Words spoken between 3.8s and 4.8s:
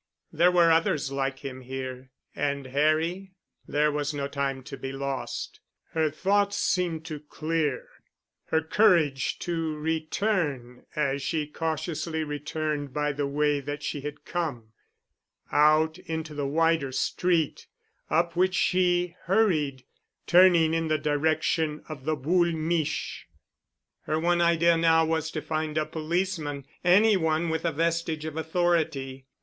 was no time to